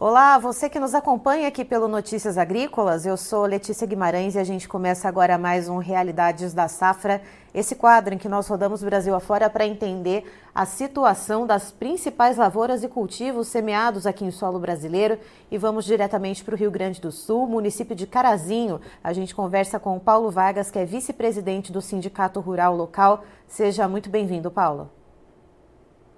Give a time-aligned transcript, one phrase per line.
[0.00, 4.44] Olá, você que nos acompanha aqui pelo Notícias Agrícolas, eu sou Letícia Guimarães e a
[4.44, 7.20] gente começa agora mais um Realidades da Safra,
[7.52, 10.22] esse quadro em que nós rodamos Brasil afora para entender
[10.54, 15.18] a situação das principais lavouras e cultivos semeados aqui em solo brasileiro
[15.50, 18.80] e vamos diretamente para o Rio Grande do Sul, município de Carazinho.
[19.02, 23.24] A gente conversa com o Paulo Vargas, que é vice-presidente do Sindicato Rural Local.
[23.48, 24.92] Seja muito bem-vindo, Paulo.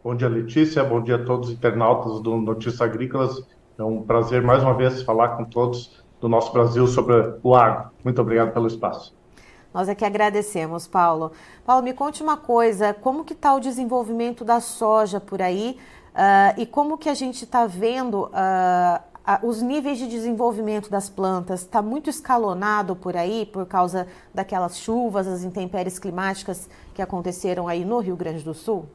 [0.05, 0.85] Bom dia, Letícia.
[0.85, 3.43] Bom dia a todos os internautas do Notícias Agrícolas
[3.81, 7.91] é um prazer mais uma vez falar com todos do nosso Brasil sobre o agro.
[8.05, 9.15] Muito obrigado pelo espaço.
[9.73, 11.33] Nós é que agradecemos, Paulo.
[11.65, 15.79] Paulo, me conte uma coisa, como que está o desenvolvimento da soja por aí
[16.13, 21.61] uh, e como que a gente está vendo uh, os níveis de desenvolvimento das plantas?
[21.63, 27.85] Está muito escalonado por aí por causa daquelas chuvas, as intempéries climáticas que aconteceram aí
[27.85, 28.87] no Rio Grande do Sul?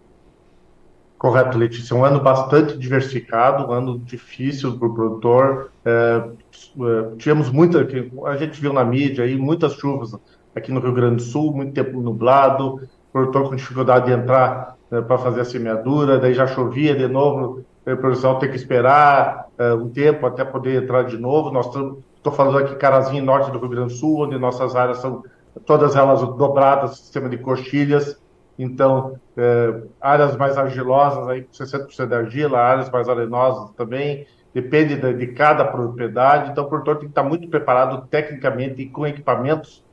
[1.25, 1.95] Correto, Letícia.
[1.95, 5.72] Um ano bastante diversificado, um ano difícil para o produtor.
[5.83, 7.80] É, é, tivemos muita,
[8.27, 10.16] a gente viu na mídia aí, muitas chuvas
[10.55, 12.80] aqui no Rio Grande do Sul, muito tempo nublado,
[13.11, 17.66] produtor com dificuldade de entrar é, para fazer a semeadura, daí já chovia de novo,
[17.88, 21.50] o produtor tem que esperar é, um tempo até poder entrar de novo.
[21.50, 25.23] Nós estou falando aqui Carazinho, norte do Rio Grande do Sul, onde nossas áreas são
[25.66, 28.16] todas elas dobradas, sistema de coxilhas.
[28.58, 34.95] Então, é, áreas mais argilosas, aí com 60% de argila, áreas mais arenosas também, depende
[34.95, 36.52] de, de, cada propriedade.
[36.52, 39.84] Então, o produtor tem que estar muito preparado tecnicamente e com equipamentos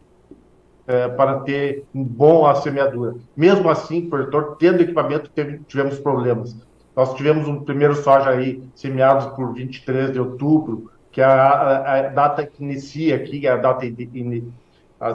[0.86, 3.16] é, para ter um bom a semeadura.
[3.36, 6.56] Mesmo assim, o produtor tendo equipamento, teve, tivemos problemas.
[6.94, 11.98] Nós tivemos um primeiro soja aí semeado por 23 de outubro, que é a, a,
[11.98, 13.84] a data que inicia aqui, é a data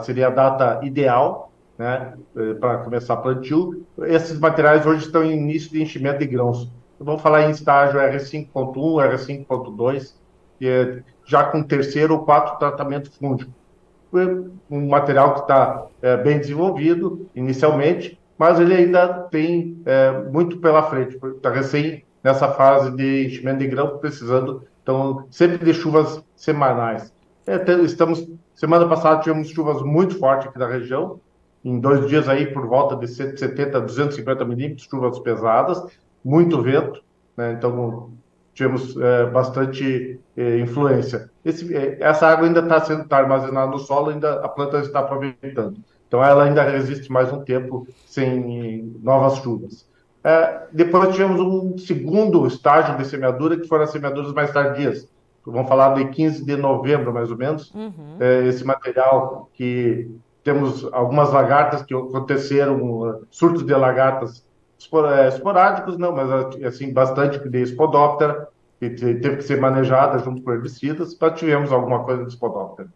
[0.02, 1.47] seria a data ideal,
[1.78, 3.86] né, eh, para começar plantio.
[4.02, 6.70] Esses materiais hoje estão em início de enchimento de grãos.
[6.98, 10.14] Vamos falar em estágio R5.1, R5.2,
[10.60, 13.52] é já com terceiro ou quarto tratamento fúngico.
[14.70, 20.82] Um material que está é, bem desenvolvido inicialmente, mas ele ainda tem é, muito pela
[20.82, 27.12] frente, está recém nessa fase de enchimento de grão, precisando então sempre de chuvas semanais.
[27.46, 31.20] É, estamos semana passada tivemos chuvas muito fortes aqui na região,
[31.68, 35.84] em dois dias aí por volta de 170 a 250 milímetros, chuvas pesadas,
[36.24, 37.02] muito vento,
[37.36, 37.52] né?
[37.52, 38.10] então
[38.54, 41.30] tivemos é, bastante é, influência.
[41.44, 45.00] Esse, é, essa água ainda está sendo tá armazenada no solo, ainda a planta está
[45.00, 45.76] aproveitando.
[46.06, 49.86] Então ela ainda resiste mais um tempo sem novas chuvas.
[50.24, 55.06] É, depois tivemos um segundo estágio de semeadura, que foram as semeaduras mais tardias.
[55.46, 57.72] Vamos falar de 15 de novembro, mais ou menos.
[57.74, 58.16] Uhum.
[58.18, 60.10] É, esse material que
[60.48, 64.42] temos algumas lagartas que aconteceram, surtos de lagartas
[65.14, 68.48] é, esporádicos, não, mas assim, bastante de espodóptera,
[68.80, 72.88] que teve que ser manejada junto com herbicidas, para tivemos alguma coisa de espodóptera.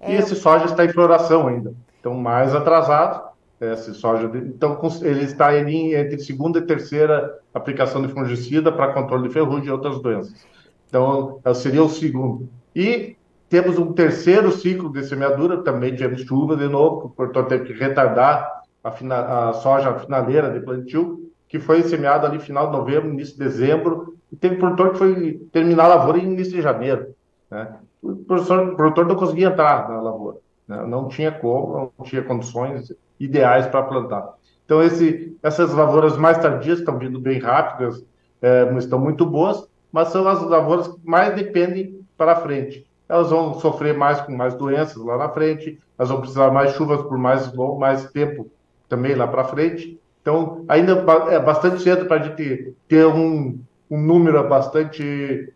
[0.00, 0.12] É...
[0.12, 3.22] E esse soja está em floração ainda, então mais atrasado,
[3.60, 9.34] esse soja, então ele está entre segunda e terceira aplicação de fungicida para controle de
[9.34, 10.46] ferrugem e outras doenças.
[10.88, 12.48] Então, seria o segundo.
[12.74, 13.14] E
[13.54, 17.72] temos um terceiro ciclo de semeadura, também tivemos chuva de novo, o produtor teve que
[17.72, 23.10] retardar a, fina, a soja finaleira de plantio, que foi semeada ali final de novembro,
[23.10, 27.14] início de dezembro, e teve produtor que foi terminar a lavoura em início de janeiro.
[27.48, 27.76] Né?
[28.02, 30.84] O, produtor, o produtor não conseguia entrar na lavoura, né?
[30.84, 34.34] não tinha como, não tinha condições ideais para plantar.
[34.64, 38.04] Então, esse, essas lavouras mais tardias estão vindo bem rápidas,
[38.42, 43.54] é, estão muito boas, mas são as lavouras que mais dependem para frente elas vão
[43.60, 47.52] sofrer mais com mais doenças lá na frente, elas vão precisar mais chuvas por mais
[47.52, 48.50] longo, mais tempo
[48.88, 50.00] também lá para frente.
[50.22, 50.92] Então, ainda
[51.30, 53.58] é bastante cedo para a gente ter um,
[53.90, 55.52] um número bastante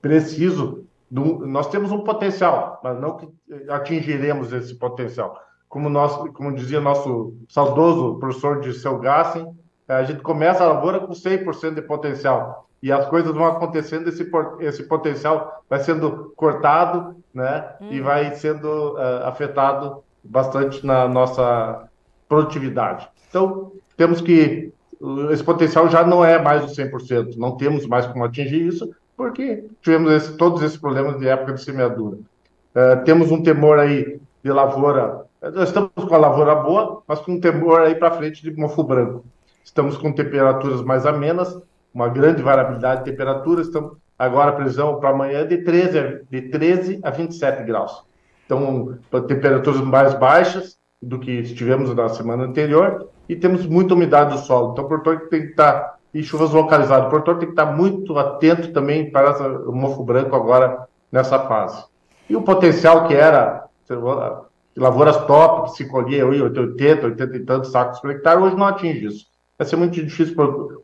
[0.00, 0.84] preciso.
[1.10, 3.28] Do, nós temos um potencial, mas não que
[3.68, 5.38] atingiremos esse potencial.
[5.68, 9.54] Como, nós, como dizia nosso saudoso professor de Seu Gassen,
[9.88, 14.28] a gente começa a lavoura com 100% de potencial e as coisas vão acontecendo, esse,
[14.60, 17.64] esse potencial vai sendo cortado, né?
[17.80, 17.88] Hum.
[17.92, 18.04] E uhum.
[18.04, 21.88] vai sendo uh, afetado bastante na nossa
[22.28, 23.08] produtividade.
[23.28, 24.72] Então, temos que.
[25.30, 29.64] Esse potencial já não é mais o 100%, não temos mais como atingir isso, porque
[29.80, 32.18] tivemos esse, todos esses problemas de época de semeadura.
[32.18, 35.24] Uh, temos um temor aí de lavoura.
[35.40, 38.82] Nós estamos com a lavoura boa, mas com um temor aí para frente de mofo
[38.84, 39.24] branco.
[39.64, 41.56] Estamos com temperaturas mais amenas,
[41.94, 43.66] uma grande variabilidade de temperaturas.
[43.66, 48.04] Estamos agora a previsão para amanhã é de 13, a, de 13 a 27 graus.
[48.46, 54.38] Então, temperaturas mais baixas do que estivemos na semana anterior e temos muita umidade do
[54.38, 54.72] solo.
[54.72, 57.06] Então, o produtor tem que estar e chuvas localizadas.
[57.06, 61.84] O produtor tem que estar muito atento também para o mofo branco agora nessa fase.
[62.28, 63.64] E o potencial que era
[64.76, 69.06] lavouras top, que se colhia 80, 80 e tantos sacos por hectare, hoje não atinge
[69.06, 69.26] isso.
[69.58, 70.34] Vai ser muito difícil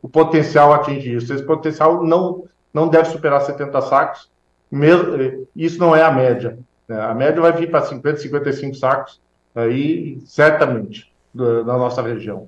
[0.01, 1.33] o potencial atingir isso.
[1.33, 4.29] Esse potencial não, não deve superar 70 sacos,
[4.71, 6.59] mesmo, eh, isso não é a média.
[6.87, 6.99] Né?
[6.99, 9.19] A média vai vir para 50, 55 sacos,
[9.55, 12.47] aí certamente, na nossa região.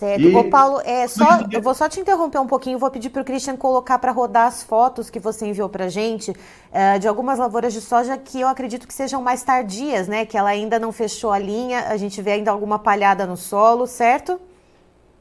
[0.00, 0.22] Certo.
[0.22, 0.34] E...
[0.34, 3.24] Ô, Paulo, é só, eu vou só te interromper um pouquinho, vou pedir para o
[3.24, 7.38] Christian colocar para rodar as fotos que você enviou para a gente uh, de algumas
[7.38, 10.24] lavouras de soja que eu acredito que sejam mais tardias, né?
[10.24, 13.86] Que ela ainda não fechou a linha, a gente vê ainda alguma palhada no solo,
[13.86, 14.40] certo?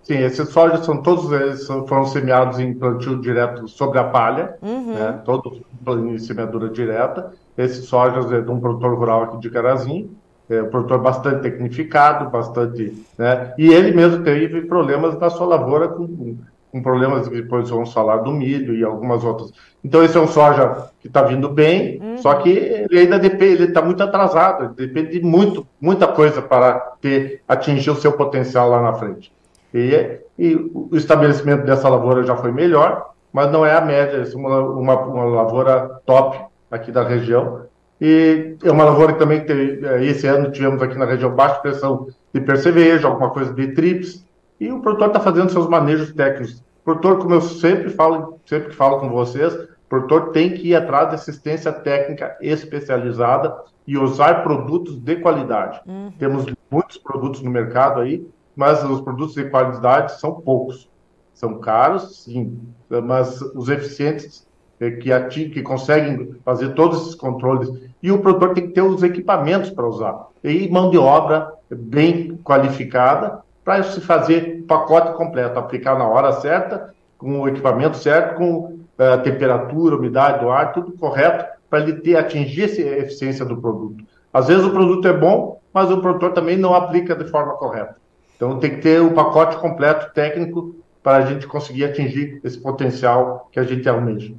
[0.10, 4.96] Sim, esses sojas são todos eles foram semeados em plantio direto sobre a palha, uhum.
[4.96, 5.22] né?
[5.24, 7.32] Todos em semeadura direta.
[7.56, 10.10] Esses sojas é de um produtor rural aqui de Carazinho
[10.50, 13.54] é um produtor bastante tecnificado, bastante, né?
[13.56, 16.38] E ele mesmo teve problemas na sua lavoura com,
[16.72, 19.54] com problemas depois vamos falar do milho e algumas outras.
[19.86, 22.18] Então esse é um soja que está vindo bem, uhum.
[22.18, 26.80] só que ele ainda depende, ele está muito atrasado, depende de muito, muita coisa para
[27.00, 29.32] ter atingir o seu potencial lá na frente.
[29.74, 34.36] E, e o estabelecimento dessa lavoura já foi melhor, mas não é a média, é
[34.36, 36.40] uma, uma, uma lavoura top
[36.72, 37.68] aqui da região.
[38.02, 41.60] E é uma lavoura que também tem, é, esse ano tivemos aqui na região baixa
[41.60, 44.26] pressão de percevejo, alguma coisa de trips,
[44.60, 46.64] e o produtor está fazendo seus manejos técnicos.
[46.82, 50.70] O produtor, como eu sempre falo, sempre que falo com vocês, o produtor tem que
[50.70, 53.56] ir atrás de assistência técnica especializada
[53.86, 55.82] e usar produtos de qualidade.
[55.86, 56.12] Uhum.
[56.18, 58.26] Temos muitos produtos no mercado aí,
[58.60, 60.90] mas os produtos de qualidade são poucos.
[61.34, 62.60] São caros, sim,
[62.90, 64.46] mas os eficientes
[64.82, 67.72] é, que, ating, que conseguem fazer todos esses controles.
[68.04, 70.28] E o produtor tem que ter os equipamentos para usar.
[70.44, 76.94] E mão de obra bem qualificada para se fazer pacote completo, aplicar na hora certa,
[77.18, 81.94] com o equipamento certo, com a uh, temperatura, umidade do ar, tudo correto, para ele
[82.02, 84.04] ter, atingir essa eficiência do produto.
[84.34, 87.96] Às vezes o produto é bom, mas o produtor também não aplica de forma correta.
[88.40, 93.50] Então tem que ter o pacote completo técnico para a gente conseguir atingir esse potencial
[93.52, 94.34] que a gente almeja.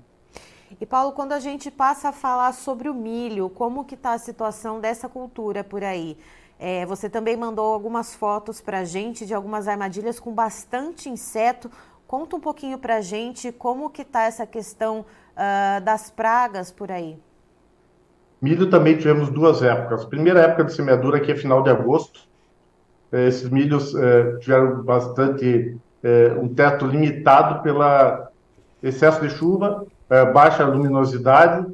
[0.80, 4.18] E Paulo, quando a gente passa a falar sobre o milho, como que está a
[4.18, 6.16] situação dessa cultura por aí?
[6.58, 11.70] É, você também mandou algumas fotos para a gente de algumas armadilhas com bastante inseto.
[12.06, 16.90] Conta um pouquinho para a gente como que está essa questão uh, das pragas por
[16.90, 17.18] aí.
[18.40, 20.06] Milho também tivemos duas épocas.
[20.06, 22.29] Primeira época de semeadura, que é final de agosto.
[23.12, 28.30] É, esses milhos é, tiveram bastante é, um teto limitado pela
[28.82, 29.84] excesso de chuva
[30.32, 31.66] baixa luminosidade,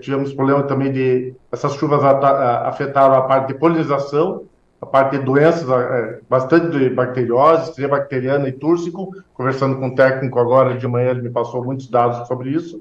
[0.00, 4.44] tivemos problema também de essas chuvas afetaram a parte de polinização,
[4.80, 5.66] a parte de doenças,
[6.26, 9.14] bastante de bacteriose, estria bacteriana e túrcico.
[9.34, 12.80] Conversando com o técnico agora de manhã, ele me passou muitos dados sobre isso.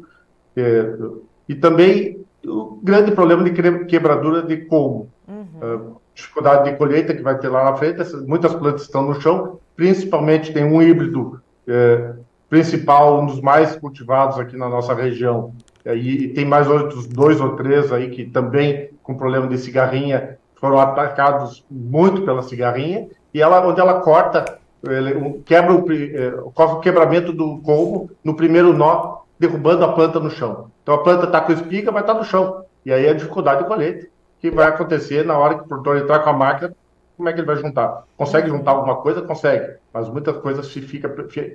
[1.49, 3.51] E também o grande problema de
[3.85, 5.09] quebradura de colmo.
[5.27, 5.95] Uhum.
[6.13, 9.59] É, dificuldade de colheita que vai ter lá na frente, muitas plantas estão no chão,
[9.75, 12.13] principalmente tem um híbrido é,
[12.49, 15.53] principal, um dos mais cultivados aqui na nossa região.
[15.85, 20.79] E, tem mais outros dois ou três aí que também com problema de cigarrinha foram
[20.79, 27.33] atacados muito pela cigarrinha e ela onde ela corta ele, quebra o, é, o quebramento
[27.33, 30.71] do colmo no primeiro nó derrubando a planta no chão.
[30.81, 32.63] Então a planta está com espiga vai estar tá no chão.
[32.85, 34.07] E aí é a dificuldade de colheita
[34.43, 36.75] que vai acontecer na hora que o produtor entrar com a máquina
[37.15, 38.03] como é que ele vai juntar?
[38.17, 39.21] Consegue juntar alguma coisa?
[39.21, 41.09] Consegue, mas muitas coisas se, fica,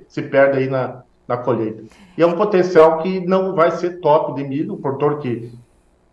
[0.08, 1.82] se perde aí na, na colheita.
[2.16, 5.52] E é um potencial que não vai ser top de milho, o produtor que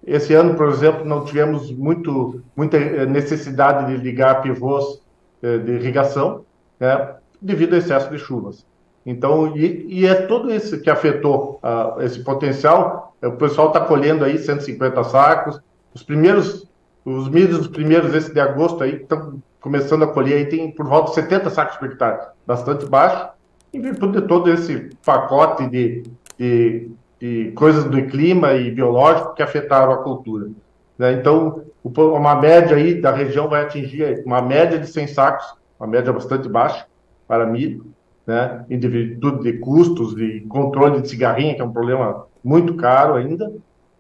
[0.06, 5.02] esse ano, por exemplo, não tivemos muito, muita eh, necessidade de ligar pivôs
[5.42, 6.44] eh, de irrigação,
[6.78, 8.66] né, devido ao excesso de chuvas.
[9.06, 13.16] Então, e, e é tudo isso que afetou uh, esse potencial.
[13.24, 15.62] O pessoal está colhendo aí 150 sacos.
[15.96, 16.68] Os primeiros
[17.06, 20.88] os milhos, os primeiros, esse de agosto aí, estão começando a colher, aí tem por
[20.88, 23.30] volta de 70 sacos por hectare, bastante baixo,
[23.72, 26.04] em virtude de todo esse pacote de,
[26.38, 30.50] de, de coisas do clima e biológico que afetaram a cultura.
[30.98, 31.14] Né?
[31.14, 35.46] Então, uma média aí da região vai atingir uma média de 100 sacos,
[35.80, 36.88] uma média bastante baixa
[37.28, 37.86] para milho,
[38.26, 38.66] né?
[38.68, 43.52] em virtude de custos, de controle de cigarrinha, que é um problema muito caro ainda.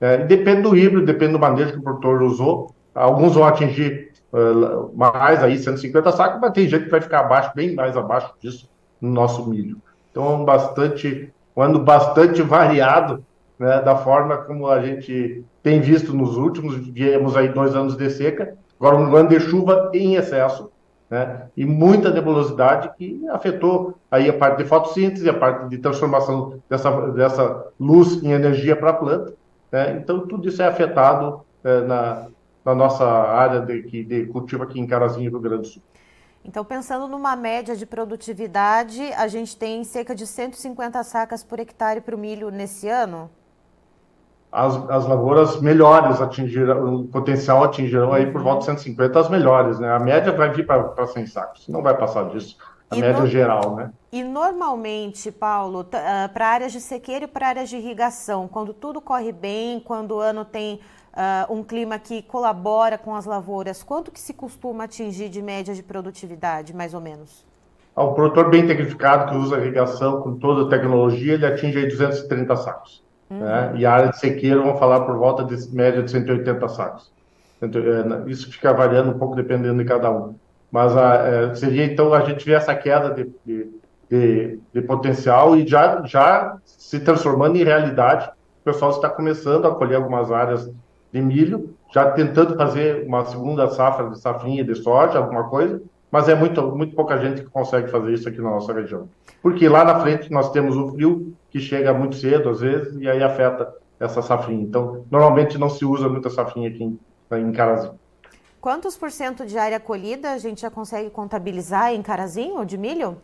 [0.05, 4.89] É, depende do híbrido, depende do manejo que o produtor usou, Alguns vão atingir uh,
[4.95, 8.69] mais aí, 150 sacos, mas tem gente que vai ficar abaixo, bem mais abaixo disso
[9.01, 9.77] no nosso milho.
[10.09, 13.21] Então, bastante, um ano bastante variado,
[13.59, 18.09] né, da forma como a gente tem visto nos últimos, viemos aí dois anos de
[18.09, 20.71] seca, agora um ano de chuva em excesso,
[21.09, 21.47] né?
[21.55, 26.89] E muita nebulosidade que afetou aí a parte de fotossíntese, a parte de transformação dessa,
[27.11, 29.33] dessa luz em energia para a planta.
[29.75, 29.97] Né?
[29.97, 32.27] Então, tudo isso é afetado é, na,
[32.63, 35.83] na nossa área de, de cultivo aqui em Carazinho, Rio Grande do Sul.
[36.45, 41.99] Então, pensando numa média de produtividade, a gente tem cerca de 150 sacas por hectare
[41.99, 43.29] para o milho nesse ano?
[44.49, 49.77] As, as lavouras melhores atingirão, o potencial atingirão aí por volta de 150 as melhores,
[49.77, 49.91] né?
[49.91, 52.55] A média vai vir para 100 sacos, não vai passar disso,
[52.95, 53.27] a e média no...
[53.27, 53.91] geral, né?
[54.11, 59.01] E normalmente, Paulo, ah, para áreas de sequeiro e para áreas de irrigação, quando tudo
[59.01, 60.79] corre bem, quando o ano tem
[61.15, 65.73] uh, um clima que colabora com as lavouras, quanto que se costuma atingir de média
[65.73, 67.45] de produtividade, mais ou menos?
[67.95, 72.55] O produtor bem tecnificado, que usa irrigação com toda a tecnologia, ele atinge aí 230
[72.57, 73.03] sacos.
[73.29, 73.39] Uhum.
[73.39, 73.73] Né?
[73.77, 77.11] E a área de sequeiro, vamos falar por volta de média de 180 sacos.
[77.61, 80.35] É, isso fica variando um pouco dependendo de cada um.
[80.75, 83.69] Mas a, é, seria então a gente ver essa queda de, de,
[84.09, 88.29] de, de potencial e já, já se transformando em realidade.
[88.59, 90.69] O pessoal está começando a colher algumas áreas
[91.13, 96.27] de milho, já tentando fazer uma segunda safra de safrinha de soja, alguma coisa, mas
[96.27, 99.07] é muito, muito pouca gente que consegue fazer isso aqui na nossa região.
[99.41, 103.07] Porque lá na frente nós temos o frio, que chega muito cedo às vezes, e
[103.07, 104.63] aí afeta essa safrinha.
[104.63, 106.99] Então, normalmente não se usa muita safrinha aqui em,
[107.31, 107.97] em Carazinho.
[108.65, 113.15] Quantos por cento de área colhida a gente já consegue contabilizar em Carazinho, de milho?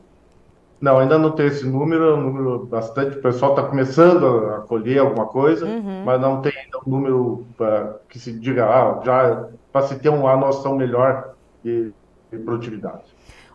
[0.80, 3.18] Não, ainda não tem esse número, é um número bastante.
[3.18, 6.04] O pessoal está começando a colher alguma coisa, uhum.
[6.06, 10.10] mas não tem ainda um número pra, que se diga, ah, já para se ter
[10.10, 11.34] uma noção melhor
[11.64, 11.92] de,
[12.32, 13.06] de produtividade.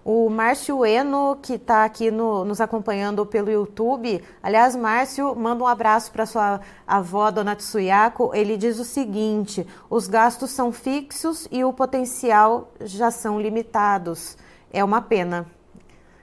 [0.08, 4.22] O Márcio Eno, que está aqui no, nos acompanhando pelo YouTube.
[4.40, 8.30] Aliás, Márcio, manda um abraço para sua avó, Dona Tsuyako.
[8.32, 14.38] Ele diz o seguinte: os gastos são fixos e o potencial já são limitados.
[14.72, 15.44] É uma pena.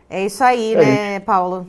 [0.09, 1.25] É isso aí, é né, isso.
[1.25, 1.67] Paulo?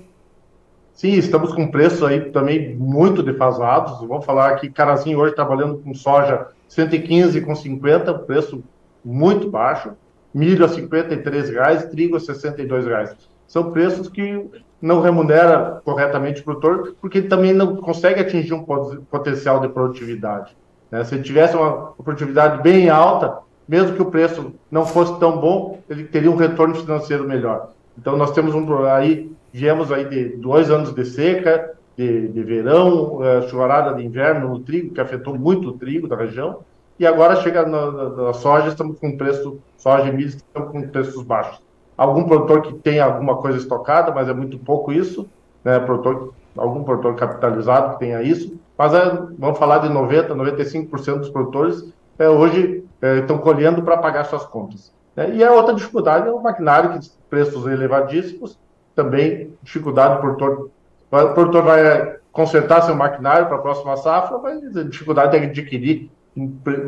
[0.93, 3.99] Sim, estamos com preços aí também muito defasados.
[4.07, 8.63] Vamos falar que Carazinho hoje trabalhando com soja 115 com 50, preço
[9.05, 9.97] muito baixo.
[10.35, 13.17] Milho a 53 reais, trigo a 62 reais.
[13.47, 14.45] São preços que
[14.83, 18.65] não remunera corretamente o produtor, porque ele também não consegue atingir um
[19.11, 20.57] potencial de produtividade.
[20.91, 21.05] Né?
[21.05, 23.39] Se ele tivesse uma produtividade bem alta,
[23.69, 27.71] mesmo que o preço não fosse tão bom, ele teria um retorno financeiro melhor.
[27.97, 33.19] Então nós temos um aí viemos aí de dois anos de seca, de, de verão,
[33.19, 36.59] uh, chuvarada de inverno no trigo que afetou muito o trigo da região
[36.99, 40.89] e agora chega na, na, na soja estamos com preço soja e milho estamos com
[40.89, 41.63] preços baixos.
[41.97, 45.29] Algum produtor que tem alguma coisa estocada, mas é muito pouco isso,
[45.63, 45.79] né?
[45.79, 51.31] Produtor, algum produtor capitalizado que tenha isso, mas é, vamos falar de 90, 95% dos
[51.31, 54.93] produtores é, hoje é, estão colhendo para pagar suas contas.
[55.15, 55.37] Né?
[55.37, 58.59] E a outra dificuldade é o maquinário, que preços elevadíssimos,
[58.95, 60.71] também dificuldade, o produtor,
[61.11, 66.11] o produtor vai consertar seu maquinário para a próxima safra, mas dificuldade é adquirir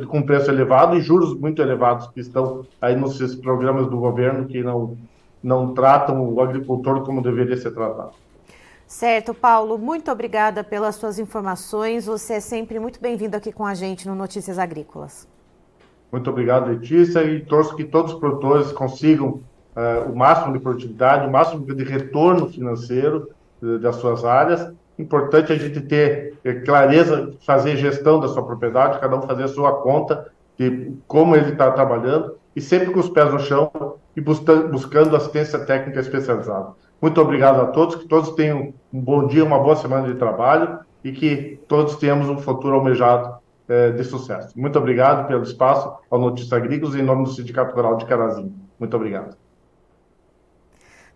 [0.09, 4.62] com preço elevado e juros muito elevados que estão aí nos programas do governo que
[4.62, 4.97] não,
[5.43, 8.11] não tratam o agricultor como deveria ser tratado.
[8.87, 12.07] Certo, Paulo, muito obrigada pelas suas informações.
[12.07, 15.29] Você é sempre muito bem-vindo aqui com a gente no Notícias Agrícolas.
[16.11, 19.41] Muito obrigado, Letícia, e torço que todos os produtores consigam
[19.76, 23.29] uh, o máximo de produtividade, o máximo de retorno financeiro
[23.61, 24.73] uh, das suas áreas.
[24.99, 29.49] Importante a gente ter uh, clareza, fazer gestão da sua propriedade, cada um fazer a
[29.49, 33.71] sua conta de como ele está trabalhando e sempre com os pés no chão
[34.17, 36.71] e buscando, assistência técnica especializada.
[37.00, 40.79] Muito obrigado a todos, que todos tenham um bom dia, uma boa semana de trabalho
[41.05, 43.37] e que todos tenhamos um futuro almejado
[43.69, 44.59] é, de sucesso.
[44.59, 48.55] Muito obrigado pelo espaço ao Notícias Agrícolas em nome do Sindicato Rural de Carazinho.
[48.79, 49.37] Muito obrigado.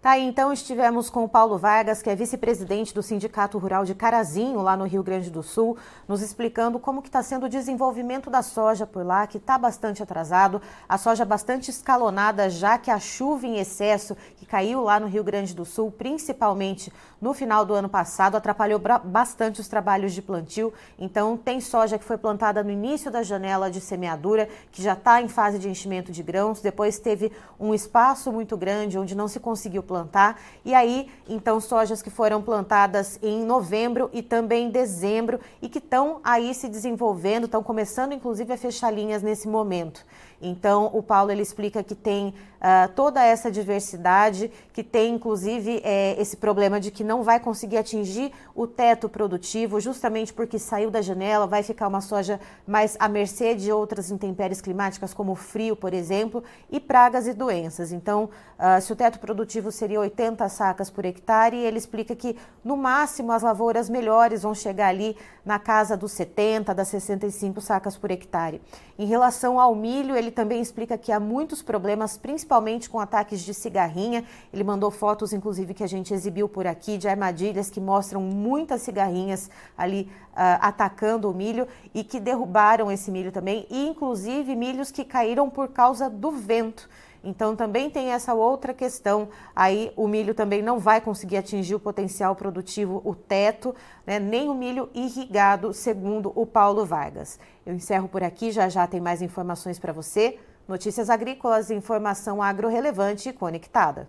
[0.03, 4.63] Tá então estivemos com o Paulo Vargas, que é vice-presidente do Sindicato Rural de Carazinho,
[4.63, 5.77] lá no Rio Grande do Sul,
[6.09, 10.03] nos explicando como que está sendo o desenvolvimento da soja por lá, que está bastante
[10.03, 15.07] atrasado, a soja bastante escalonada, já que a chuva em excesso que caiu lá no
[15.07, 16.91] Rio Grande do Sul, principalmente
[17.21, 20.73] no final do ano passado, atrapalhou bastante os trabalhos de plantio.
[20.99, 25.21] Então, tem soja que foi plantada no início da janela de semeadura, que já está
[25.21, 29.39] em fase de enchimento de grãos, depois teve um espaço muito grande onde não se
[29.39, 30.41] conseguiu plantar.
[30.65, 35.79] E aí, então, sojas que foram plantadas em novembro e também em dezembro e que
[35.79, 40.07] estão aí se desenvolvendo, estão começando inclusive a fechar linhas nesse momento.
[40.41, 42.29] Então, o Paulo ele explica que tem
[42.61, 47.77] uh, toda essa diversidade, que tem inclusive é, esse problema de que não vai conseguir
[47.77, 53.09] atingir o teto produtivo, justamente porque saiu da janela, vai ficar uma soja mais à
[53.09, 57.93] mercê de outras intempéries climáticas, como o frio, por exemplo, e pragas e doenças.
[57.93, 62.77] Então, uh, se o teto produtivo seria 80 sacas por hectare, ele explica que no
[62.77, 68.11] máximo as lavouras melhores vão chegar ali na casa dos 70, das 65 sacas por
[68.11, 68.61] hectare.
[68.99, 73.53] Em relação ao milho, ele também explica que há muitos problemas, principalmente com ataques de
[73.53, 74.25] cigarrinha.
[74.53, 78.83] Ele mandou fotos, inclusive, que a gente exibiu por aqui, de armadilhas que mostram muitas
[78.83, 84.91] cigarrinhas ali uh, atacando o milho e que derrubaram esse milho também, e inclusive milhos
[84.91, 86.89] que caíram por causa do vento.
[87.23, 89.29] Então também tem essa outra questão.
[89.55, 93.75] Aí o milho também não vai conseguir atingir o potencial produtivo, o teto,
[94.07, 94.19] né?
[94.19, 97.39] nem o milho irrigado, segundo o Paulo Vargas.
[97.65, 100.39] Eu encerro por aqui, já já tem mais informações para você.
[100.67, 104.09] Notícias agrícolas, informação agro-relevante e conectada.